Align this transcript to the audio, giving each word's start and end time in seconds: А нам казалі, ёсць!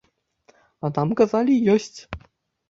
А 0.87 0.91
нам 0.95 1.13
казалі, 1.19 1.59
ёсць! 1.75 1.99